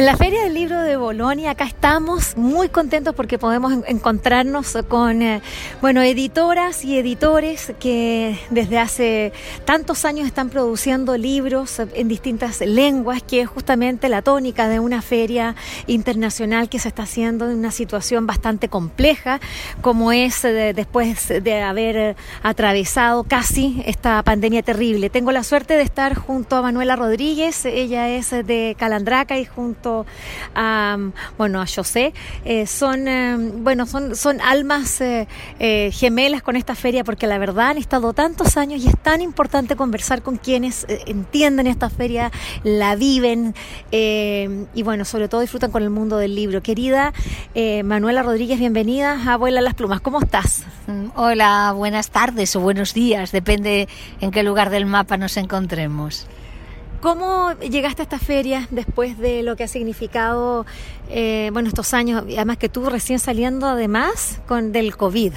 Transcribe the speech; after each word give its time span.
En 0.00 0.06
la 0.06 0.16
Feria 0.16 0.44
del 0.44 0.54
Libro 0.54 0.80
de 0.80 0.96
Bolonia, 0.96 1.50
acá 1.50 1.64
estamos 1.64 2.34
muy 2.34 2.70
contentos 2.70 3.14
porque 3.14 3.38
podemos 3.38 3.74
encontrarnos 3.86 4.78
con, 4.88 5.20
eh, 5.20 5.42
bueno, 5.82 6.00
editoras 6.00 6.86
y 6.86 6.96
editores 6.96 7.74
que 7.78 8.38
desde 8.48 8.78
hace 8.78 9.34
tantos 9.66 10.06
años 10.06 10.26
están 10.26 10.48
produciendo 10.48 11.18
libros 11.18 11.80
en 11.80 12.08
distintas 12.08 12.62
lenguas, 12.62 13.22
que 13.22 13.42
es 13.42 13.48
justamente 13.50 14.08
la 14.08 14.22
tónica 14.22 14.70
de 14.70 14.80
una 14.80 15.02
feria 15.02 15.54
internacional 15.86 16.70
que 16.70 16.78
se 16.78 16.88
está 16.88 17.02
haciendo 17.02 17.50
en 17.50 17.58
una 17.58 17.70
situación 17.70 18.26
bastante 18.26 18.70
compleja, 18.70 19.38
como 19.82 20.12
es 20.12 20.42
eh, 20.46 20.72
después 20.74 21.28
de 21.28 21.60
haber 21.60 22.16
atravesado 22.42 23.24
casi 23.24 23.82
esta 23.84 24.22
pandemia 24.22 24.62
terrible. 24.62 25.10
Tengo 25.10 25.30
la 25.30 25.44
suerte 25.44 25.74
de 25.74 25.82
estar 25.82 26.14
junto 26.14 26.56
a 26.56 26.62
Manuela 26.62 26.96
Rodríguez, 26.96 27.66
ella 27.66 28.08
es 28.08 28.30
de 28.30 28.74
Calandraca 28.78 29.38
y 29.38 29.44
junto 29.44 29.89
a, 30.54 30.98
bueno, 31.38 31.60
a 31.60 31.66
José, 31.66 32.12
eh, 32.44 32.66
son, 32.66 33.08
eh, 33.08 33.36
bueno, 33.36 33.86
son, 33.86 34.16
son 34.16 34.40
almas 34.40 35.00
eh, 35.00 35.26
gemelas 35.92 36.42
con 36.42 36.56
esta 36.56 36.74
feria 36.74 37.04
porque 37.04 37.26
la 37.26 37.38
verdad 37.38 37.70
han 37.70 37.78
estado 37.78 38.12
tantos 38.12 38.56
años 38.56 38.82
y 38.84 38.88
es 38.88 38.98
tan 38.98 39.20
importante 39.20 39.76
conversar 39.76 40.22
con 40.22 40.36
quienes 40.36 40.86
entienden 41.06 41.66
esta 41.66 41.90
feria, 41.90 42.30
la 42.64 42.96
viven 42.96 43.54
y 43.92 44.82
bueno, 44.82 45.04
sobre 45.04 45.28
todo 45.28 45.40
disfrutan 45.40 45.70
con 45.70 45.82
el 45.82 45.90
mundo 45.90 46.16
del 46.16 46.34
libro. 46.34 46.62
Querida 46.62 47.12
Manuela 47.84 48.22
Rodríguez, 48.22 48.58
bienvenida 48.58 49.12
a 49.12 49.34
Abuela 49.34 49.60
las 49.60 49.74
Plumas, 49.74 50.00
¿cómo 50.00 50.20
estás? 50.20 50.64
Mm, 50.86 51.06
hola, 51.16 51.72
buenas 51.76 52.10
tardes 52.10 52.54
o 52.56 52.60
buenos 52.60 52.94
días, 52.94 53.32
depende 53.32 53.88
en 54.20 54.30
qué 54.30 54.42
lugar 54.42 54.70
del 54.70 54.86
mapa 54.86 55.16
nos 55.16 55.36
encontremos. 55.36 56.26
¿Cómo 57.00 57.52
llegaste 57.54 58.02
a 58.02 58.04
esta 58.04 58.18
feria 58.18 58.68
después 58.70 59.16
de 59.16 59.42
lo 59.42 59.56
que 59.56 59.64
ha 59.64 59.68
significado, 59.68 60.66
eh, 61.08 61.48
bueno, 61.52 61.68
estos 61.68 61.94
años, 61.94 62.24
además 62.26 62.58
que 62.58 62.68
tú 62.68 62.90
recién 62.90 63.18
saliendo 63.18 63.66
además 63.66 64.38
con 64.46 64.72
del 64.72 64.94
COVID? 64.96 65.32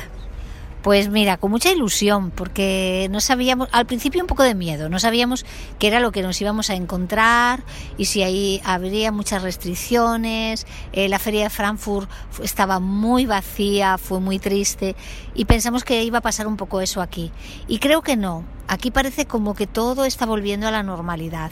Pues 0.84 1.08
mira, 1.08 1.38
con 1.38 1.50
mucha 1.50 1.72
ilusión, 1.72 2.30
porque 2.30 3.08
no 3.09 3.22
sabíamos, 3.22 3.70
al 3.72 3.86
principio 3.86 4.20
un 4.20 4.28
poco 4.28 4.44
de 4.44 4.53
miedo, 4.53 4.89
no 4.89 5.00
sabíamos 5.00 5.45
qué 5.80 5.88
era 5.88 6.02
lo 6.02 6.12
que 6.12 6.22
nos 6.22 6.42
íbamos 6.42 6.70
a 6.70 6.76
encontrar 6.76 7.64
y 7.98 8.03
si 8.03 8.22
ahí 8.22 8.62
habría 8.66 9.14
muchas 9.14 9.44
restricciones. 9.44 10.67
Eh, 10.92 11.08
la 11.08 11.20
feria 11.20 11.44
de 11.44 11.50
Frankfurt 11.50 12.09
estaba 12.44 12.81
muy 12.81 13.26
vacía, 13.26 13.98
fue 13.98 14.20
muy 14.20 14.39
triste 14.39 14.98
y 15.34 15.45
pensamos 15.45 15.86
que 15.86 16.04
iba 16.04 16.17
a 16.17 16.22
pasar 16.22 16.48
un 16.48 16.58
poco 16.58 16.81
eso 16.81 17.02
aquí. 17.02 17.31
Y 17.70 17.80
creo 17.80 18.02
que 18.02 18.17
no. 18.17 18.44
Aquí 18.67 18.92
parece 18.92 19.26
como 19.26 19.56
que 19.56 19.67
todo 19.67 20.04
está 20.04 20.26
volviendo 20.26 20.67
a 20.67 20.72
la 20.72 20.84
normalidad. 20.84 21.52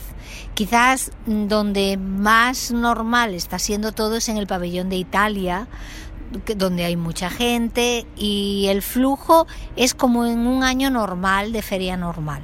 Quizás 0.56 1.12
donde 1.26 1.96
más 1.96 2.72
normal 2.72 3.34
está 3.34 3.60
siendo 3.60 3.94
todo 3.94 4.18
es 4.18 4.28
en 4.28 4.38
el 4.38 4.48
pabellón 4.48 4.90
de 4.90 4.98
Italia, 4.98 5.68
donde 6.56 6.86
hay 6.86 6.96
mucha 6.96 7.30
gente 7.30 8.06
y 8.16 8.68
el 8.70 8.82
flujo 8.82 9.48
es 9.76 9.94
como 9.94 10.26
en 10.26 10.48
un 10.48 10.64
año 10.64 10.90
normal 10.90 11.52
de 11.52 11.62
feria 11.62 11.98
normal. 11.98 12.42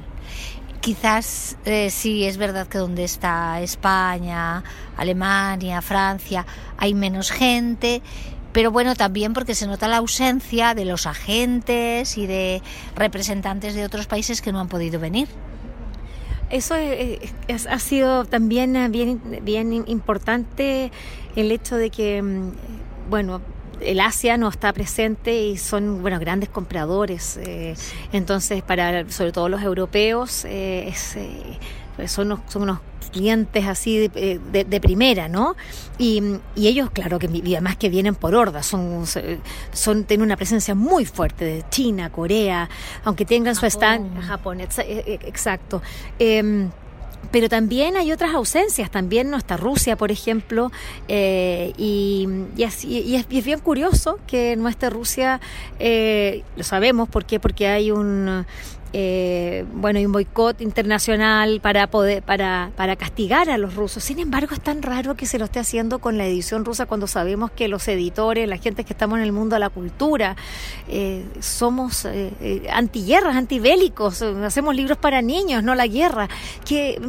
Quizás 0.80 1.56
eh, 1.64 1.90
sí 1.90 2.24
es 2.24 2.36
verdad 2.36 2.66
que 2.66 2.78
donde 2.78 3.04
está 3.04 3.60
España, 3.60 4.62
Alemania, 4.96 5.82
Francia, 5.82 6.46
hay 6.76 6.94
menos 6.94 7.30
gente, 7.30 8.00
pero 8.52 8.70
bueno, 8.70 8.94
también 8.94 9.34
porque 9.34 9.54
se 9.54 9.66
nota 9.66 9.88
la 9.88 9.98
ausencia 9.98 10.74
de 10.74 10.84
los 10.84 11.06
agentes 11.06 12.16
y 12.16 12.26
de 12.26 12.62
representantes 12.96 13.74
de 13.74 13.84
otros 13.84 14.06
países 14.06 14.40
que 14.40 14.52
no 14.52 14.60
han 14.60 14.68
podido 14.68 15.00
venir. 15.00 15.28
Eso 16.50 16.74
ha 17.68 17.78
sido 17.78 18.24
también 18.24 18.90
bien, 18.90 19.20
bien 19.42 19.84
importante 19.86 20.90
el 21.36 21.52
hecho 21.52 21.76
de 21.76 21.90
que, 21.90 22.22
mm, 22.22 23.10
bueno, 23.10 23.42
el 23.80 24.00
Asia 24.00 24.36
no 24.36 24.48
está 24.48 24.72
presente 24.72 25.42
y 25.42 25.56
son 25.56 26.02
bueno 26.02 26.18
grandes 26.18 26.48
compradores 26.48 27.38
eh, 27.38 27.74
entonces 28.12 28.62
para 28.62 29.08
sobre 29.10 29.32
todo 29.32 29.48
los 29.48 29.62
europeos 29.62 30.44
eh, 30.44 30.92
eh, 31.16 32.08
son, 32.08 32.40
son 32.48 32.62
unos 32.62 32.80
clientes 33.10 33.66
así 33.66 34.08
de, 34.08 34.80
primera, 34.82 35.28
¿no? 35.28 35.56
Y, 35.96 36.22
ellos, 36.56 36.90
claro, 36.90 37.18
que 37.18 37.26
además 37.26 37.78
que 37.78 37.88
vienen 37.88 38.14
por 38.14 38.34
horda, 38.34 38.62
son, 38.62 39.06
son, 39.72 40.04
tienen 40.04 40.26
una 40.26 40.36
presencia 40.36 40.74
muy 40.74 41.06
fuerte 41.06 41.46
de 41.46 41.64
China, 41.70 42.10
Corea, 42.10 42.68
aunque 43.04 43.24
tengan 43.24 43.54
su 43.54 43.64
stand, 43.64 44.20
Japón, 44.20 44.60
exacto. 44.60 45.80
Pero 47.30 47.48
también 47.48 47.96
hay 47.96 48.12
otras 48.12 48.34
ausencias, 48.34 48.90
también 48.90 49.30
no 49.30 49.36
está 49.36 49.56
Rusia, 49.56 49.96
por 49.96 50.10
ejemplo, 50.10 50.72
eh, 51.08 51.72
y, 51.76 52.26
así, 52.64 52.88
y, 52.88 53.16
es, 53.16 53.28
bien 53.28 53.60
curioso 53.60 54.18
que 54.26 54.56
no 54.56 54.68
esté 54.68 54.88
Rusia, 54.88 55.40
eh, 55.78 56.42
lo 56.56 56.64
sabemos, 56.64 57.08
¿por 57.08 57.26
qué? 57.26 57.38
Porque 57.38 57.66
hay 57.66 57.90
un, 57.90 58.46
eh, 58.92 59.64
bueno, 59.74 59.98
hay 59.98 60.06
un 60.06 60.12
boicot 60.12 60.60
internacional 60.60 61.60
para 61.60 61.88
poder, 61.88 62.22
para, 62.22 62.70
para 62.76 62.96
castigar 62.96 63.50
a 63.50 63.58
los 63.58 63.74
rusos. 63.74 64.02
Sin 64.02 64.18
embargo, 64.18 64.54
es 64.54 64.60
tan 64.60 64.82
raro 64.82 65.14
que 65.14 65.26
se 65.26 65.38
lo 65.38 65.44
esté 65.44 65.60
haciendo 65.60 65.98
con 65.98 66.16
la 66.16 66.26
edición 66.26 66.64
rusa 66.64 66.86
cuando 66.86 67.06
sabemos 67.06 67.50
que 67.50 67.68
los 67.68 67.86
editores, 67.88 68.48
la 68.48 68.56
gente 68.56 68.84
que 68.84 68.92
estamos 68.92 69.18
en 69.18 69.24
el 69.24 69.32
mundo 69.32 69.56
de 69.56 69.60
la 69.60 69.68
cultura, 69.68 70.36
eh, 70.88 71.26
somos 71.40 72.04
eh, 72.06 72.32
eh 72.40 72.68
antiguerras, 72.72 73.36
antibélicos, 73.36 74.22
hacemos 74.22 74.74
libros 74.74 74.96
para 74.96 75.20
niños, 75.20 75.62
no 75.62 75.74
la 75.74 75.86
guerra. 75.86 76.28
Que 76.64 77.00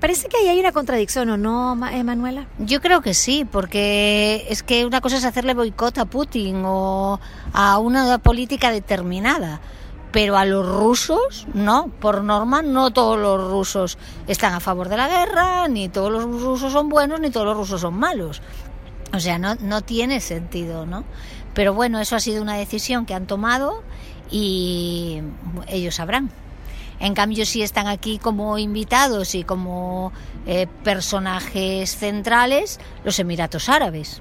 parece 0.00 0.28
que 0.28 0.38
ahí 0.38 0.48
hay 0.48 0.60
una 0.60 0.72
contradicción, 0.72 1.28
¿o 1.30 1.36
no, 1.36 1.76
Manuela? 1.76 2.46
Yo 2.58 2.80
creo 2.80 3.02
que 3.02 3.14
sí, 3.14 3.46
porque 3.50 4.46
es 4.48 4.62
que 4.62 4.86
una 4.86 5.00
cosa 5.00 5.18
es 5.18 5.24
hacerle 5.24 5.54
boicot 5.54 5.98
a 5.98 6.06
Putin 6.06 6.62
o 6.64 7.20
a 7.52 7.78
una 7.78 8.18
política 8.18 8.70
determinada 8.70 9.60
pero 10.12 10.36
a 10.36 10.44
los 10.44 10.66
rusos 10.66 11.46
no, 11.54 11.88
por 12.00 12.22
norma 12.22 12.62
no 12.62 12.90
todos 12.90 13.18
los 13.18 13.50
rusos 13.50 13.98
están 14.26 14.54
a 14.54 14.60
favor 14.60 14.88
de 14.88 14.96
la 14.96 15.08
guerra, 15.08 15.68
ni 15.68 15.88
todos 15.88 16.10
los 16.10 16.24
rusos 16.24 16.72
son 16.72 16.88
buenos, 16.88 17.20
ni 17.20 17.30
todos 17.30 17.46
los 17.46 17.56
rusos 17.56 17.80
son 17.80 17.94
malos. 17.94 18.42
O 19.12 19.20
sea, 19.20 19.38
no, 19.38 19.54
no 19.56 19.82
tiene 19.82 20.20
sentido, 20.20 20.86
¿no? 20.86 21.04
Pero 21.54 21.74
bueno, 21.74 22.00
eso 22.00 22.16
ha 22.16 22.20
sido 22.20 22.42
una 22.42 22.54
decisión 22.54 23.06
que 23.06 23.14
han 23.14 23.26
tomado 23.26 23.82
y 24.30 25.20
ellos 25.68 25.96
sabrán. 25.96 26.30
En 27.00 27.14
cambio, 27.14 27.46
si 27.46 27.62
están 27.62 27.86
aquí 27.86 28.18
como 28.18 28.58
invitados 28.58 29.34
y 29.34 29.42
como 29.42 30.12
eh, 30.46 30.66
personajes 30.84 31.96
centrales, 31.96 32.78
los 33.04 33.18
Emiratos 33.18 33.68
Árabes 33.68 34.20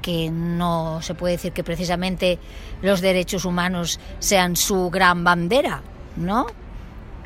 que 0.00 0.30
no 0.30 1.00
se 1.02 1.14
puede 1.14 1.34
decir 1.34 1.52
que 1.52 1.64
precisamente 1.64 2.38
los 2.82 3.00
derechos 3.00 3.44
humanos 3.44 4.00
sean 4.18 4.56
su 4.56 4.90
gran 4.90 5.24
bandera, 5.24 5.82
¿no? 6.16 6.46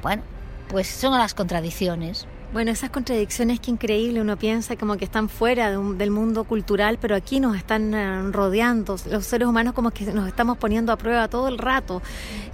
Bueno, 0.02 0.22
pues 0.68 0.88
son 0.88 1.12
las 1.18 1.34
contradicciones. 1.34 2.26
Bueno, 2.54 2.70
esas 2.70 2.90
contradicciones 2.90 3.58
que 3.58 3.72
increíble, 3.72 4.20
uno 4.20 4.36
piensa 4.36 4.76
como 4.76 4.96
que 4.96 5.04
están 5.04 5.28
fuera 5.28 5.76
del 5.76 6.10
mundo 6.12 6.44
cultural, 6.44 6.98
pero 7.00 7.16
aquí 7.16 7.40
nos 7.40 7.56
están 7.56 7.92
eh, 7.92 8.30
rodeando, 8.30 8.96
los 9.10 9.26
seres 9.26 9.48
humanos 9.48 9.74
como 9.74 9.90
que 9.90 10.04
nos 10.12 10.28
estamos 10.28 10.56
poniendo 10.58 10.92
a 10.92 10.96
prueba 10.96 11.26
todo 11.26 11.48
el 11.48 11.58
rato 11.58 12.00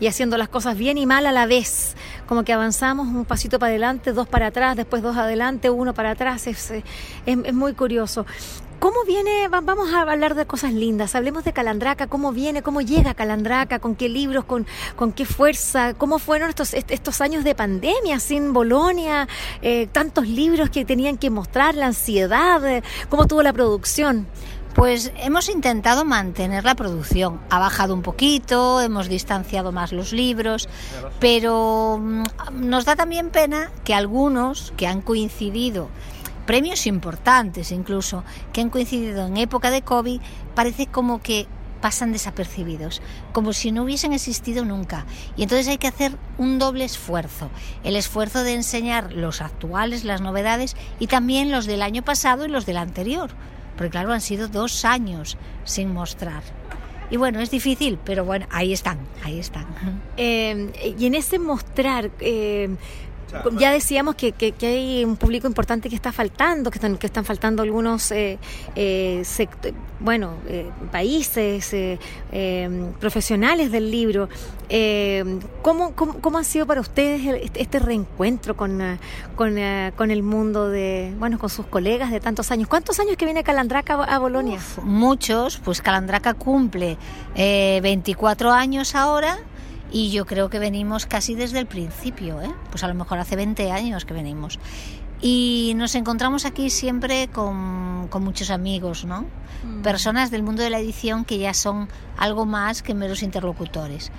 y 0.01 0.07
haciendo 0.07 0.39
las 0.39 0.49
cosas 0.49 0.79
bien 0.79 0.97
y 0.97 1.05
mal 1.05 1.27
a 1.27 1.33
la 1.33 1.45
vez, 1.45 1.97
como 2.27 2.45
que 2.45 2.55
avanzamos 2.55 3.09
un 3.09 3.27
pasito 3.27 3.59
para 3.59 3.73
adelante, 3.73 4.15
dos 4.15 4.27
para 4.27 4.47
atrás, 4.47 4.75
después 4.75 5.03
dos 5.03 5.19
adelante, 5.19 5.69
uno 5.69 5.93
para 5.93 6.13
atrás, 6.13 6.47
es, 6.47 6.71
es, 6.71 6.83
es 7.27 7.55
muy 7.55 7.75
curioso. 7.75 8.25
¿Cómo 8.81 9.05
viene? 9.07 9.47
Vamos 9.49 9.93
a 9.93 10.01
hablar 10.01 10.35
de 10.35 10.47
cosas 10.47 10.73
lindas. 10.73 11.15
Hablemos 11.15 11.45
de 11.45 11.53
Calandraca. 11.53 12.07
¿Cómo 12.07 12.33
viene? 12.33 12.63
¿Cómo 12.63 12.81
llega 12.81 13.13
Calandraca? 13.13 13.79
¿Con 13.79 13.95
qué 13.95 14.09
libros? 14.09 14.47
¿Con, 14.47 14.67
con 14.97 15.13
qué 15.13 15.27
fuerza? 15.27 15.93
¿Cómo 15.93 16.19
fueron 16.19 16.49
estos, 16.49 16.73
estos 16.73 17.21
años 17.21 17.45
de 17.45 17.55
pandemia 17.55 18.19
sin 18.21 18.55
Bolonia? 18.55 19.29
Eh, 19.61 19.87
tantos 19.93 20.27
libros 20.27 20.71
que 20.71 20.87
tenían 20.87 21.19
que 21.19 21.29
mostrar, 21.29 21.75
la 21.75 21.89
ansiedad. 21.89 22.67
Eh, 22.67 22.83
¿Cómo 23.11 23.27
tuvo 23.27 23.43
la 23.43 23.53
producción? 23.53 24.27
Pues 24.75 25.13
hemos 25.17 25.51
intentado 25.51 26.07
mantener 26.07 26.65
la 26.65 26.75
producción. 26.75 27.39
Ha 27.51 27.59
bajado 27.59 27.93
un 27.93 28.01
poquito, 28.01 28.81
hemos 28.81 29.11
distanciado 29.11 29.73
más 29.73 29.93
los 29.93 30.15
libros, 30.15 30.71
pero 31.19 31.99
mm, 32.01 32.23
nos 32.55 32.87
da 32.87 32.97
también 32.97 33.29
pena 33.29 33.71
que 33.85 33.93
algunos 33.93 34.73
que 34.79 34.87
han 34.87 35.03
coincidido 35.03 35.91
premios 36.51 36.89
importantes 36.89 37.71
incluso, 37.71 38.25
que 38.53 38.61
han 38.61 38.71
coincidido 38.71 39.25
en 39.25 39.37
época 39.37 39.71
de 39.71 39.83
COVID, 39.83 40.21
parece 40.57 40.89
como 40.89 41.23
que 41.23 41.47
pasan 41.81 42.11
desapercibidos, 42.11 43.03
como 43.31 43.53
si 43.53 43.71
no 43.71 43.85
hubiesen 43.85 44.13
existido 44.13 44.65
nunca. 44.65 45.07
Y 45.37 45.45
entonces 45.45 45.69
hay 45.69 45.79
que 45.79 45.87
hacer 45.87 46.11
un 46.39 46.59
doble 46.59 46.85
esfuerzo, 46.85 47.51
el 47.85 47.95
esfuerzo 47.95 48.43
de 48.43 48.55
enseñar 48.55 49.13
los 49.13 49.43
actuales, 49.43 50.03
las 50.03 50.23
novedades, 50.23 50.75
y 50.99 51.07
también 51.07 51.53
los 51.53 51.67
del 51.67 51.83
año 51.83 52.03
pasado 52.03 52.45
y 52.45 52.49
los 52.49 52.67
del 52.67 52.79
anterior, 52.79 53.31
porque 53.77 53.93
claro, 53.93 54.13
han 54.13 54.21
sido 54.21 54.49
dos 54.49 54.85
años 54.85 55.39
sin 55.63 55.93
mostrar. 55.95 56.43
Y 57.13 57.17
bueno, 57.17 57.39
es 57.39 57.53
difícil, 57.53 57.97
pero 58.05 58.25
bueno, 58.25 58.47
ahí 58.51 58.73
están, 58.73 58.99
ahí 59.23 59.39
están. 59.39 59.67
Eh, 60.17 60.95
y 60.99 61.07
en 61.07 61.15
ese 61.15 61.39
mostrar, 61.39 62.11
eh, 62.19 62.77
ya 63.59 63.73
decíamos 63.73 64.15
que, 64.15 64.33
que, 64.33 64.55
hay 64.67 65.05
un 65.05 65.17
público 65.17 65.47
importante 65.47 65.89
que 65.89 65.95
está 65.95 66.13
faltando, 66.13 66.71
que 66.71 66.79
están, 66.79 66.97
que 66.97 67.07
están 67.07 67.25
faltando 67.25 67.63
algunos 67.63 68.11
eh, 68.13 68.39
eh 68.77 69.23
bueno, 70.01 70.35
eh, 70.49 70.71
países, 70.91 71.75
eh, 71.75 71.99
em, 72.33 72.93
profesionales 72.95 73.71
del 73.71 73.91
libro. 73.91 74.31
Em, 74.71 75.41
¿cómo, 75.63 75.95
cómo, 75.95 76.39
ha 76.39 76.45
sido 76.45 76.65
para 76.67 76.81
ustedes 76.81 77.43
este, 77.45 77.61
este 77.61 77.79
reencuentro 77.79 78.57
con, 78.57 78.81
con, 79.37 79.57
con, 79.97 80.11
el 80.11 80.23
mundo 80.23 80.69
de, 80.69 81.13
bueno, 81.19 81.39
con 81.39 81.51
sus 81.51 81.67
colegas 81.67 82.11
de 82.11 82.21
tantos 82.21 82.51
años? 82.51 82.69
¿Cuántos 82.69 82.99
años 82.99 83.17
que 83.17 83.27
viene 83.27 83.45
Calandraca 83.45 83.95
a 83.95 84.19
Bolonia? 84.19 84.59
muchos, 84.83 85.59
pues 85.59 85.83
Calandraca 85.83 86.35
cumple 86.35 86.97
24 87.35 88.53
años 88.53 88.95
ahora 88.95 89.39
y 89.93 90.11
yo 90.11 90.27
creo 90.27 90.51
que 90.51 90.59
venimos 90.59 91.07
casi 91.07 91.35
desde 91.35 91.59
el 91.59 91.67
principio, 91.67 92.41
¿eh? 92.41 92.55
pues 92.71 92.85
a 92.85 92.89
lo 92.89 92.95
mejor 92.95 93.19
hace 93.19 93.37
20 93.37 93.71
años 93.71 94.05
que 94.05 94.15
venimos. 94.15 94.59
Y 95.23 95.75
nos 95.77 95.95
encontramos 95.95 96.47
aquí 96.47 96.71
siempre 96.71 97.29
con, 97.29 98.09
con 98.09 98.25
muchos 98.25 98.51
amigos, 98.51 99.05
¿no? 99.05 99.27
Mm. 99.65 99.83
Personas 99.83 100.31
del 100.31 100.43
mundo 100.43 100.63
de 100.63 100.71
la 100.71 100.79
edición 100.79 101.25
que 101.25 101.39
ya 101.39 101.53
son 101.53 101.89
algo 102.17 102.47
más 102.47 102.83
que 102.83 102.95
meros 102.95 103.23
interlocutores. 103.23 104.11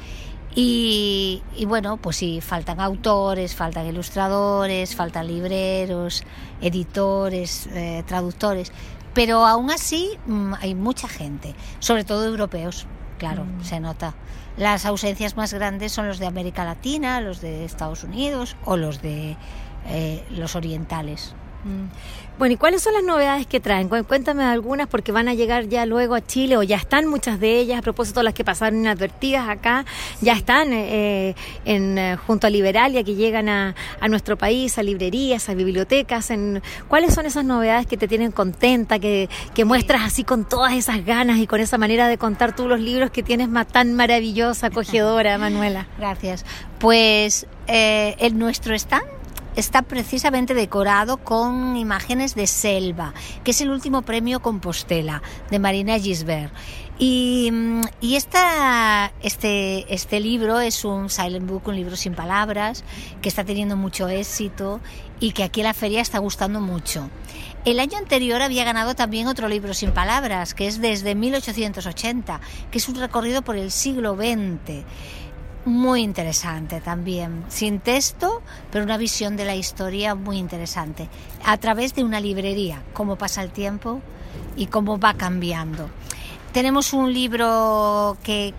Y, 0.53 1.41
y, 1.55 1.65
bueno, 1.65 1.97
pues 1.97 2.17
sí, 2.17 2.41
faltan 2.41 2.81
autores, 2.81 3.55
faltan 3.55 3.87
ilustradores, 3.87 4.95
faltan 4.95 5.27
libreros, 5.27 6.23
editores, 6.61 7.67
eh, 7.67 8.03
traductores, 8.05 8.71
pero 9.13 9.45
aún 9.45 9.71
así 9.71 10.11
mm, 10.25 10.53
hay 10.59 10.75
mucha 10.75 11.07
gente, 11.07 11.55
sobre 11.79 12.03
todo 12.03 12.25
europeos, 12.25 12.85
claro, 13.21 13.45
mm. 13.45 13.63
se 13.63 13.79
nota. 13.79 14.15
Las 14.57 14.87
ausencias 14.87 15.37
más 15.37 15.53
grandes 15.53 15.91
son 15.91 16.07
los 16.07 16.17
de 16.17 16.25
América 16.25 16.65
Latina, 16.65 17.21
los 17.21 17.39
de 17.39 17.65
Estados 17.65 18.03
Unidos 18.03 18.57
o 18.65 18.77
los 18.77 18.99
de 19.03 19.37
eh, 19.85 20.23
los 20.31 20.55
orientales. 20.55 21.35
Mm. 21.63 22.21
Bueno, 22.41 22.53
¿y 22.53 22.57
cuáles 22.57 22.81
son 22.81 22.93
las 22.93 23.03
novedades 23.03 23.45
que 23.45 23.59
traen? 23.59 23.87
Cuéntame 23.87 24.43
algunas 24.43 24.87
porque 24.87 25.11
van 25.11 25.27
a 25.27 25.35
llegar 25.35 25.67
ya 25.67 25.85
luego 25.85 26.15
a 26.15 26.25
Chile 26.25 26.57
o 26.57 26.63
ya 26.63 26.77
están 26.77 27.05
muchas 27.05 27.39
de 27.39 27.59
ellas, 27.59 27.77
a 27.77 27.81
propósito 27.83 28.21
de 28.21 28.23
las 28.23 28.33
que 28.33 28.43
pasaron 28.43 28.79
inadvertidas 28.79 29.47
acá, 29.47 29.85
ya 30.21 30.33
están 30.33 30.73
eh, 30.73 31.35
en, 31.65 31.99
eh, 31.99 32.17
junto 32.25 32.47
a 32.47 32.49
Liberalia 32.49 33.03
que 33.03 33.13
llegan 33.13 33.47
a, 33.47 33.75
nuestro 34.09 34.37
país, 34.37 34.79
a 34.79 34.83
librerías, 34.83 35.49
a 35.49 35.53
bibliotecas. 35.53 36.31
En, 36.31 36.63
¿Cuáles 36.87 37.13
son 37.13 37.27
esas 37.27 37.45
novedades 37.45 37.85
que 37.85 37.95
te 37.95 38.07
tienen 38.07 38.31
contenta, 38.31 38.97
que, 38.97 39.29
muestras 39.63 40.01
así 40.01 40.23
con 40.23 40.49
todas 40.49 40.73
esas 40.73 41.05
ganas 41.05 41.37
y 41.37 41.45
con 41.45 41.61
esa 41.61 41.77
manera 41.77 42.07
de 42.07 42.17
contar 42.17 42.55
tú 42.55 42.67
los 42.67 42.79
libros 42.79 43.11
que 43.11 43.21
tienes 43.21 43.49
más 43.49 43.67
tan 43.67 43.93
maravillosa, 43.93 44.67
acogedora, 44.67 45.37
Manuela? 45.37 45.85
Gracias. 45.99 46.43
Pues 46.79 47.45
eh, 47.67 48.15
el 48.17 48.39
nuestro 48.39 48.73
stand 48.73 49.20
está 49.55 49.81
precisamente 49.81 50.53
decorado 50.53 51.17
con 51.17 51.75
imágenes 51.75 52.35
de 52.35 52.47
selva, 52.47 53.13
que 53.43 53.51
es 53.51 53.61
el 53.61 53.69
último 53.69 54.01
premio 54.01 54.41
Compostela 54.41 55.21
de 55.49 55.59
Marina 55.59 55.99
Gisbert. 55.99 56.53
Y, 56.97 57.49
mm, 57.51 57.81
este, 59.23 59.93
este 59.93 60.19
libro 60.19 60.59
es 60.59 60.85
un 60.85 61.09
silent 61.09 61.49
book, 61.49 61.63
un 61.67 61.75
libro 61.75 61.95
sin 61.95 62.13
palabras, 62.13 62.83
que 63.21 63.29
está 63.29 63.43
teniendo 63.43 63.75
mucho 63.75 64.07
éxito 64.07 64.79
y 65.19 65.31
que 65.31 65.43
aquí 65.43 65.61
en 65.61 65.67
la 65.67 65.73
feria 65.73 66.01
está 66.01 66.19
gustando 66.19 66.61
mucho. 66.61 67.09
El 67.65 67.79
año 67.79 67.97
anterior 67.97 68.41
había 68.41 68.63
ganado 68.63 68.95
también 68.95 69.27
otro 69.27 69.47
libro 69.47 69.73
sin 69.73 69.91
palabras, 69.91 70.53
que 70.53 70.67
es 70.67 70.79
desde 70.79 71.15
1880, 71.15 72.39
que 72.69 72.77
es 72.77 72.87
un 72.87 72.95
recorrido 72.95 73.41
por 73.41 73.55
el 73.55 73.71
siglo 73.71 74.15
XX 74.15 74.83
muy 75.65 76.01
interesante 76.01 76.81
también, 76.81 77.43
sin 77.49 77.79
texto, 77.79 78.41
pero 78.71 78.83
una 78.83 78.97
visión 78.97 79.37
de 79.37 79.45
la 79.45 79.55
historia 79.55 80.15
muy 80.15 80.37
interesante, 80.37 81.09
a 81.45 81.57
través 81.57 81.93
de 81.95 82.03
una 82.03 82.19
librería, 82.19 82.81
cómo 82.93 83.15
pasa 83.15 83.43
el 83.43 83.51
tiempo 83.51 84.01
y 84.55 84.67
cómo 84.67 84.99
va 84.99 85.13
cambiando. 85.13 85.89
Tenemos 86.51 86.91
un 86.91 87.13
libro 87.13 88.17
que, 88.23 88.53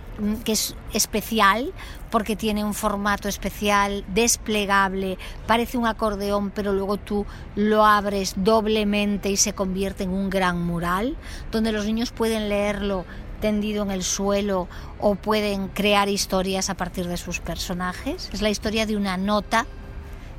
que 0.45 0.53
es 0.53 0.75
especial 0.95 1.73
porque 2.11 2.37
tiene 2.37 2.65
un 2.65 2.73
formato 2.73 3.29
especial, 3.29 4.05
desplegable, 4.09 5.19
parece 5.47 5.77
un 5.77 5.87
acordeón, 5.87 6.51
pero 6.51 6.73
luego 6.73 6.97
tú 6.97 7.27
lo 7.55 7.85
abres 7.85 8.35
doblemente 8.37 9.31
y 9.31 9.37
se 9.37 9.55
convierte 9.55 10.05
en 10.05 10.11
un 10.11 10.31
gran 10.31 10.63
mural, 10.63 11.17
donde 11.51 11.73
los 11.73 11.85
niños 11.85 12.13
pueden 12.13 12.49
leerlo 12.49 13.05
tendido 13.43 13.83
en 13.83 13.91
el 13.91 14.05
suelo 14.05 14.69
o 14.99 15.17
pueden 15.17 15.69
crear 15.69 16.09
historias 16.09 16.71
a 16.71 16.75
partir 16.75 17.09
de 17.09 17.19
sus 17.19 17.41
personajes. 17.41 18.31
Es 18.33 18.41
la 18.41 18.49
historia 18.49 18.87
de 18.87 18.97
una 18.97 19.19
nota 19.19 19.67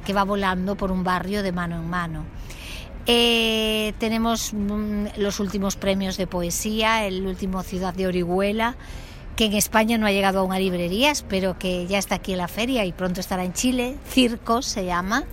que 0.06 0.14
va 0.14 0.24
volando 0.24 0.76
por 0.76 0.92
un 0.92 1.04
barrio 1.04 1.44
de 1.44 1.52
mano 1.52 1.76
en 1.76 1.90
mano. 1.90 2.26
Eh, 3.06 3.94
tenemos 4.00 4.54
mm, 4.54 5.18
los 5.18 5.42
últimos 5.42 5.76
premios 5.76 6.16
de 6.16 6.26
poesía, 6.26 7.06
el 7.06 7.28
último 7.28 7.62
Ciudad 7.62 7.94
de 7.94 8.08
Orihuela, 8.08 8.76
que 9.36 9.46
en 9.46 9.54
España 9.54 9.98
no 9.98 10.08
ha 10.08 10.12
llegado 10.12 10.50
a 10.50 10.60
librerías, 10.60 11.26
pero 11.28 11.60
que 11.60 11.86
ya 11.88 11.98
está 11.98 12.16
aquí 12.16 12.32
en 12.32 12.38
la 12.38 12.48
feria 12.48 12.86
y 12.86 12.94
pronto 12.94 13.20
estará 13.20 13.44
en 13.44 13.54
Chile. 13.54 13.98
Circos 14.08 14.66
se 14.66 14.86
llama, 14.86 15.26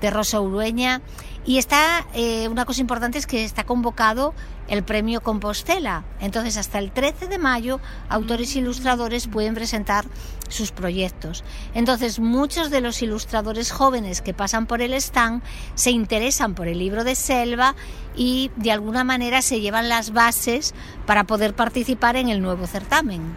de 0.00 0.10
Rosa 0.10 0.40
Urueña. 0.40 1.02
Y 1.46 1.58
está, 1.58 2.06
eh, 2.14 2.48
una 2.48 2.66
cosa 2.66 2.80
importante 2.80 3.18
es 3.18 3.26
que 3.26 3.44
está 3.44 3.64
convocado 3.64 4.34
el 4.68 4.84
premio 4.84 5.20
Compostela. 5.20 6.04
Entonces, 6.20 6.56
hasta 6.56 6.78
el 6.78 6.92
13 6.92 7.28
de 7.28 7.38
mayo, 7.38 7.80
autores 8.08 8.54
e 8.54 8.60
ilustradores 8.60 9.26
pueden 9.26 9.54
presentar 9.54 10.04
sus 10.48 10.70
proyectos. 10.70 11.44
Entonces, 11.74 12.20
muchos 12.20 12.70
de 12.70 12.80
los 12.80 13.02
ilustradores 13.02 13.72
jóvenes 13.72 14.20
que 14.20 14.34
pasan 14.34 14.66
por 14.66 14.82
el 14.82 14.92
stand 14.94 15.42
se 15.74 15.90
interesan 15.90 16.54
por 16.54 16.68
el 16.68 16.78
libro 16.78 17.04
de 17.04 17.14
Selva 17.14 17.74
y 18.14 18.50
de 18.56 18.72
alguna 18.72 19.02
manera 19.02 19.42
se 19.42 19.60
llevan 19.60 19.88
las 19.88 20.12
bases 20.12 20.74
para 21.06 21.24
poder 21.24 21.54
participar 21.54 22.16
en 22.16 22.28
el 22.28 22.42
nuevo 22.42 22.66
certamen 22.66 23.34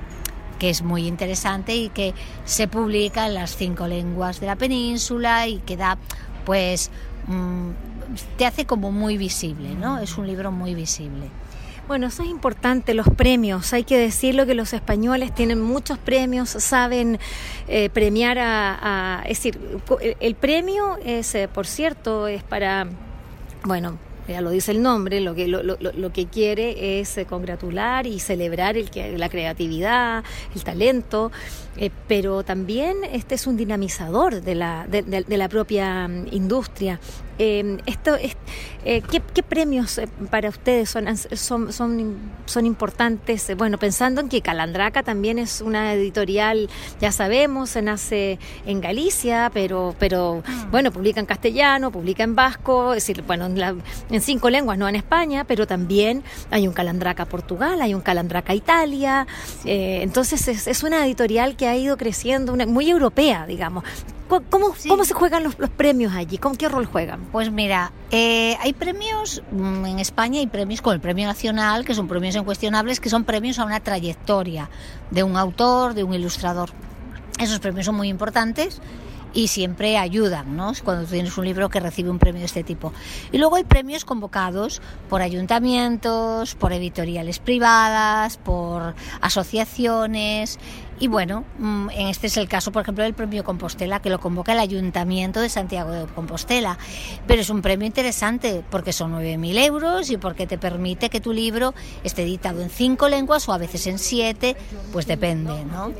que 0.59 0.69
es 0.69 0.81
muy 0.81 1.07
interesante 1.07 1.75
y 1.75 1.89
que 1.89 2.13
se 2.45 2.69
publica 2.69 3.27
en 3.27 3.33
las 3.33 3.57
cinco 3.57 3.85
lenguas 3.85 4.39
de 4.39 4.47
la 4.47 4.55
península 4.55 5.45
y 5.45 5.57
que 5.57 5.75
da 5.75 5.97
pues 6.45 6.89
mm, 7.27 7.71
te 8.37 8.45
hace 8.45 8.65
como 8.65 8.91
muy 8.91 9.17
visible, 9.17 9.75
¿no? 9.75 9.99
Es 9.99 10.17
un 10.17 10.27
libro 10.27 10.51
muy 10.51 10.75
visible. 10.75 11.29
Bueno, 11.87 12.07
eso 12.07 12.23
es 12.23 12.29
importante, 12.29 12.93
los 12.93 13.09
premios. 13.09 13.73
Hay 13.73 13.83
que 13.83 13.97
decirlo 13.97 14.45
que 14.45 14.55
los 14.55 14.71
españoles 14.73 15.35
tienen 15.35 15.61
muchos 15.61 15.97
premios, 15.97 16.49
saben 16.49 17.19
eh, 17.67 17.89
premiar 17.89 18.37
a, 18.39 19.21
Es 19.25 19.39
decir, 19.39 19.59
el, 20.19 20.35
premio 20.35 20.97
es, 21.03 21.35
eh, 21.35 21.49
por 21.53 21.67
cierto, 21.67 22.27
es 22.27 22.41
para, 22.41 22.87
bueno, 23.65 23.97
ya 24.27 24.41
lo 24.41 24.49
dice 24.51 24.71
el 24.71 24.81
nombre, 24.81 25.21
lo 25.21 25.35
que, 25.35 25.47
lo, 25.47 25.63
lo, 25.63 25.77
lo 25.79 26.13
que 26.13 26.27
quiere 26.27 26.99
es 26.99 27.17
eh, 27.17 27.25
congratular 27.25 28.07
y 28.07 28.19
celebrar 28.19 28.77
el, 28.77 28.89
la 29.17 29.29
creatividad, 29.29 30.23
el 30.55 30.63
talento, 30.63 31.31
pero 32.07 32.43
también 32.43 32.97
este 33.11 33.35
es 33.35 33.47
un 33.47 33.57
dinamizador 33.57 34.41
de 34.41 34.55
la, 34.55 34.85
de, 34.87 35.01
de 35.01 35.37
la 35.37 35.49
propia 35.49 36.07
mm, 36.07 36.27
industria. 36.31 36.99
Eh, 37.39 37.77
esto 37.87 38.15
es, 38.15 38.37
eh, 38.85 39.01
¿qué, 39.01 39.43
premios 39.43 39.97
eh, 39.97 40.07
para 40.29 40.49
ustedes 40.49 40.89
son, 40.89 41.05
son, 41.17 41.73
son, 41.73 42.15
son 42.45 42.65
importantes? 42.65 43.49
Eh, 43.49 43.55
bueno, 43.55 43.79
pensando 43.79 44.21
en 44.21 44.29
que 44.29 44.41
Calandraca 44.41 45.01
también 45.01 45.39
es 45.39 45.61
una 45.61 45.93
editorial, 45.93 46.69
ya 47.01 47.11
sabemos, 47.11 47.71
se 47.71 47.81
nace 47.81 48.37
en 48.67 48.81
Galicia, 48.81 49.49
pero, 49.51 49.95
pero 49.97 50.43
ah. 50.45 50.67
bueno, 50.69 50.91
publica 50.91 51.19
en 51.19 51.25
castellano, 51.25 51.91
publica 51.91 52.23
en 52.23 52.35
vasco, 52.35 52.93
es 52.93 53.07
decir, 53.07 53.23
bueno, 53.23 53.47
en, 53.47 54.12
cinco 54.21 54.49
lenguas, 54.49 54.77
no 54.77 54.87
en 54.87 54.95
España, 54.95 55.45
pero 55.45 55.67
también 55.67 56.23
hay 56.51 56.67
un 56.67 56.73
Calandraca 56.73 57.25
Portugal, 57.25 57.81
hay 57.81 57.93
un 57.93 58.01
Calandraca 58.01 58.53
Italia, 58.53 59.27
entonces 59.65 60.47
es, 60.47 60.67
es, 60.67 60.83
una 60.83 61.05
editorial 61.05 61.55
que 61.55 61.67
ha 61.67 61.75
ido 61.75 61.97
creciendo, 61.97 62.53
una, 62.53 62.65
muy 62.65 62.89
europea, 62.89 63.45
digamos. 63.45 63.83
¿Cómo, 64.27 64.73
¿Cómo, 64.87 65.05
se 65.05 65.13
juegan 65.13 65.43
los, 65.43 65.59
los, 65.59 65.69
premios 65.69 66.13
allí? 66.13 66.37
¿Con 66.37 66.55
qué 66.55 66.67
rol 66.67 66.85
juegan? 66.85 67.21
Pues 67.31 67.51
mira, 67.51 67.91
eh, 68.09 68.57
hay 68.61 68.73
premios 68.73 69.43
mm, 69.51 69.85
en 69.85 69.99
España, 69.99 70.39
hay 70.39 70.47
premios 70.47 70.81
con 70.81 70.93
el 70.93 70.99
Premio 70.99 71.27
Nacional, 71.27 71.85
que 71.85 71.93
son 71.93 72.07
premios 72.07 72.35
incuestionables, 72.35 72.99
que 72.99 73.09
son 73.09 73.25
premios 73.25 73.59
a 73.59 73.65
una 73.65 73.79
trayectoria 73.79 74.69
de 75.11 75.23
un 75.23 75.37
autor, 75.37 75.93
de 75.93 76.03
un 76.03 76.13
ilustrador. 76.13 76.71
Esos 77.37 77.59
premios 77.59 77.85
son 77.85 77.95
muy 77.95 78.07
importantes 78.07 78.81
y 79.33 79.47
siempre 79.47 79.97
ayudan, 79.97 80.55
¿no? 80.55 80.73
Cuando 80.83 81.05
tienes 81.05 81.37
un 81.37 81.45
libro 81.45 81.69
que 81.69 81.79
recibe 81.79 82.09
un 82.09 82.19
premio 82.19 82.39
de 82.39 82.45
este 82.45 82.63
tipo. 82.63 82.93
Y 83.31 83.37
luego 83.37 83.55
hay 83.55 83.63
premios 83.63 84.05
convocados 84.05 84.81
por 85.09 85.21
ayuntamientos, 85.21 86.55
por 86.55 86.73
editoriales 86.73 87.39
privadas, 87.39 88.37
por 88.37 88.95
asociaciones 89.21 90.59
y 90.99 91.07
bueno, 91.07 91.43
mm, 91.57 91.89
en 91.89 92.07
este 92.07 92.27
es 92.27 92.37
el 92.37 92.47
caso, 92.47 92.71
por 92.71 92.83
ejemplo, 92.83 93.03
del 93.03 93.13
premio 93.13 93.43
Compostela, 93.43 94.01
que 94.01 94.09
lo 94.09 94.19
convoca 94.19 94.53
el 94.53 94.59
Ayuntamiento 94.59 95.41
de 95.41 95.49
Santiago 95.49 95.91
de 95.91 96.05
Compostela. 96.05 96.77
Pero 97.27 97.41
es 97.41 97.49
un 97.49 97.61
premio 97.61 97.87
interesante 97.87 98.63
porque 98.69 98.93
son 98.93 99.11
9.000 99.11 99.65
euros 99.65 100.09
y 100.09 100.17
porque 100.17 100.47
te 100.47 100.57
permite 100.57 101.09
que 101.09 101.19
tu 101.19 101.33
libro 101.33 101.73
esté 102.03 102.23
editado 102.23 102.61
en 102.61 102.69
cinco 102.69 103.09
lenguas 103.09 103.49
o 103.49 103.53
a 103.53 103.57
veces 103.57 103.87
en 103.87 103.99
siete, 103.99 104.55
pues 104.91 105.05
depende, 105.07 105.65
¿no? 105.65 105.91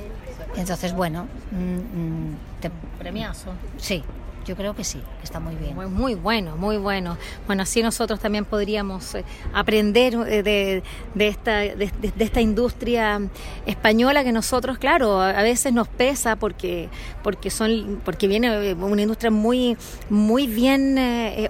Entonces, 0.56 0.94
bueno, 0.94 1.28
mm, 1.52 1.76
mm, 1.78 2.38
te... 2.62 2.72
premiazo. 3.00 3.52
Sí, 3.78 4.04
yo 4.46 4.56
creo 4.56 4.76
que 4.76 4.84
sí, 4.84 5.02
está 5.24 5.40
muy 5.40 5.56
bien. 5.56 5.76
Muy, 5.94 6.16
bueno, 6.16 6.58
muy 6.58 6.78
bueno. 6.78 7.18
Bueno, 7.48 7.64
así 7.64 7.82
nosotros 7.82 8.20
también 8.20 8.46
podríamos 8.46 9.16
eh, 9.16 9.24
aprender 9.54 10.14
eh, 10.28 10.44
de, 10.44 10.84
de, 11.16 11.28
esta, 11.28 11.58
de, 11.60 11.92
esta 12.20 12.42
industria 12.42 13.22
española 13.66 14.24
que 14.24 14.32
nosotros, 14.32 14.78
claro, 14.78 15.22
a 15.22 15.42
veces 15.42 15.74
nos 15.74 15.88
pesa 15.88 16.36
porque, 16.36 16.90
porque, 17.24 17.50
son, 17.50 18.02
porque 18.04 18.28
viene 18.28 18.72
eh, 18.72 18.74
una 18.74 19.02
industria 19.02 19.32
muy, 19.32 19.78
muy 20.10 20.48
bien 20.48 20.84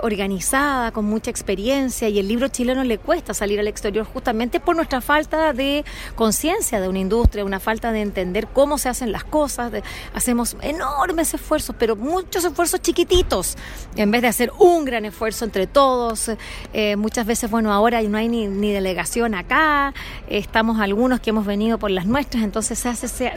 organizada, 0.02 0.92
con 0.92 1.06
mucha 1.06 1.32
experiencia 1.32 2.10
y 2.10 2.20
el 2.20 2.28
libro 2.28 2.48
chileno 2.48 2.84
le 2.84 2.98
cuesta 2.98 3.34
salir 3.34 3.60
al 3.60 3.68
exterior 3.68 4.06
justamente 4.06 4.60
por 4.60 4.76
nuestra 4.76 5.02
falta 5.02 5.54
de 5.54 5.84
conciencia 6.16 6.80
de 6.80 6.88
una 6.88 7.00
industria, 7.00 7.44
una 7.44 7.60
falta 7.60 7.92
de 7.92 8.02
entender 8.02 8.48
cómo 8.48 8.78
se 8.78 8.90
hacen 8.90 9.12
las 9.12 9.24
cosas. 9.24 9.72
hacemos 10.14 10.56
enormes 10.62 11.34
esfuerzos, 11.34 11.76
pero 11.78 11.96
muchos 11.96 12.44
esfuerzos 12.44 12.82
chiquititos, 12.84 13.58
en 13.96 14.12
vez 14.12 14.22
de 14.22 14.28
hacer 14.28 14.52
un 14.60 14.86
gran 14.86 15.06
esfuerzo 15.06 15.46
entre 15.46 15.66
todos. 15.66 16.30
Eh, 16.74 16.96
muchas 16.96 17.26
veces, 17.26 17.50
bueno, 17.50 17.74
ahora 17.74 18.02
no 18.04 18.18
hay 18.18 18.30
ni, 18.30 18.48
ni 18.48 18.72
delegación 18.72 19.34
acá, 19.34 19.94
estamos 20.28 20.80
algunos 20.80 21.20
que 21.20 21.32
hemos 21.32 21.46
venido 21.46 21.80
por 21.80 21.90
las 21.90 22.06
nuestras, 22.06 22.44
entonces 22.44 22.78
se 22.78 22.90
hace, 22.90 23.34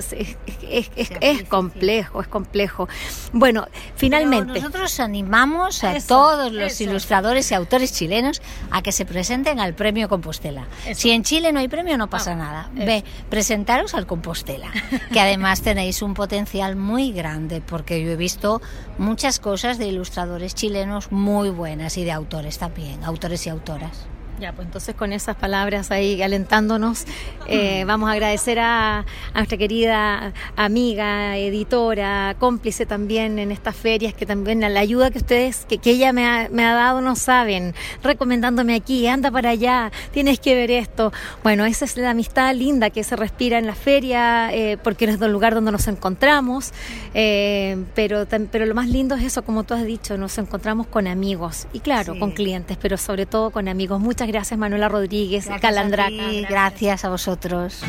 es, 0.68 0.90
es, 1.20 1.42
complejo, 1.44 2.20
es 2.20 2.28
complejo. 2.28 2.88
Bueno, 3.32 3.66
finalmente. 3.94 4.60
nosotros 4.60 5.00
animamos 5.00 5.84
a 5.84 5.98
todos 6.00 6.52
los 6.52 6.80
ilustradores 6.80 7.50
y 7.50 7.54
autores 7.54 7.92
chilenos 7.92 8.42
a 8.70 8.82
que 8.82 8.92
se 8.92 9.04
presenten 9.04 9.60
al 9.60 9.74
premio 9.74 10.08
Compostela. 10.08 10.66
Si 10.94 11.10
en 11.10 11.22
Chile 11.22 11.52
no 11.52 11.60
hay 11.60 11.68
premio, 11.68 11.96
no 11.96 12.08
pasa 12.10 12.34
nada. 12.34 12.70
Ve, 12.74 13.04
presentaros 13.30 13.94
al 13.94 14.06
Compostela, 14.06 14.70
que 15.12 15.20
además 15.20 15.62
tenéis 15.62 16.02
un 16.02 16.14
potencial 16.14 16.76
muy 16.76 17.12
grande, 17.12 17.60
porque 17.60 18.02
yo 18.02 18.10
he 18.10 18.16
visto 18.16 18.60
muchas 18.98 19.35
cosas 19.40 19.78
de 19.78 19.86
ilustradores 19.86 20.54
chilenos 20.54 21.12
muy 21.12 21.50
buenas 21.50 21.96
y 21.98 22.04
de 22.04 22.12
autores 22.12 22.58
también, 22.58 23.04
autores 23.04 23.46
y 23.46 23.50
autoras. 23.50 24.06
Ya, 24.38 24.52
pues 24.52 24.66
entonces 24.66 24.94
con 24.94 25.14
esas 25.14 25.34
palabras 25.34 25.90
ahí 25.90 26.20
alentándonos, 26.20 27.06
eh, 27.46 27.84
vamos 27.86 28.10
a 28.10 28.12
agradecer 28.12 28.58
a, 28.58 29.06
nuestra 29.34 29.56
querida 29.56 30.34
amiga, 30.56 31.38
editora, 31.38 32.36
cómplice 32.38 32.84
también 32.84 33.38
en 33.38 33.50
estas 33.50 33.74
ferias, 33.74 34.12
que 34.12 34.26
también 34.26 34.60
la 34.60 34.78
ayuda 34.78 35.10
que 35.10 35.18
ustedes, 35.18 35.64
que, 35.66 35.78
que 35.78 35.92
ella 35.92 36.12
me 36.12 36.26
ha, 36.26 36.48
me 36.50 36.66
ha, 36.66 36.74
dado, 36.74 37.00
no 37.00 37.16
saben, 37.16 37.74
recomendándome 38.02 38.74
aquí, 38.74 39.06
anda 39.06 39.30
para 39.30 39.50
allá, 39.50 39.90
tienes 40.10 40.38
que 40.38 40.54
ver 40.54 40.70
esto. 40.70 41.14
Bueno, 41.42 41.64
esa 41.64 41.86
es 41.86 41.96
la 41.96 42.10
amistad 42.10 42.54
linda 42.54 42.90
que 42.90 43.04
se 43.04 43.16
respira 43.16 43.58
en 43.58 43.66
la 43.66 43.74
feria, 43.74 44.52
eh, 44.52 44.76
porque 44.82 45.06
es 45.06 45.18
el 45.18 45.32
lugar 45.32 45.54
donde 45.54 45.72
nos 45.72 45.88
encontramos, 45.88 46.72
eh, 47.14 47.82
pero, 47.94 48.26
pero 48.52 48.66
lo 48.66 48.74
más 48.74 48.88
lindo 48.88 49.14
es 49.14 49.24
eso, 49.24 49.42
como 49.46 49.64
tú 49.64 49.72
has 49.72 49.86
dicho, 49.86 50.18
nos 50.18 50.36
encontramos 50.36 50.86
con 50.88 51.06
amigos, 51.06 51.66
y 51.72 51.80
claro, 51.80 52.18
con 52.18 52.32
clientes, 52.32 52.76
pero 52.76 52.98
sobre 52.98 53.24
todo 53.24 53.48
con 53.48 53.66
amigos. 53.68 53.98
Muchas 53.98 54.25
gracias 54.26 54.58
Manuela 54.58 54.88
Rodríguez, 54.88 55.48
Calandraca. 55.60 56.10
gracias. 56.10 56.50
gracias 56.50 57.04
a 57.04 57.08
vosotros. 57.08 57.82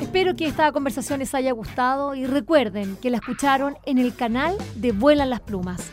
Espero 0.00 0.34
que 0.34 0.46
esta 0.46 0.72
conversación 0.72 1.20
les 1.20 1.34
haya 1.34 1.52
gustado 1.52 2.14
y 2.14 2.26
recuerden 2.26 2.96
que 2.96 3.10
la 3.10 3.18
escucharon 3.18 3.76
en 3.84 3.98
el 3.98 4.14
canal 4.14 4.56
de 4.74 4.92
Vuelan 4.92 5.30
las 5.30 5.40
Plumas. 5.40 5.92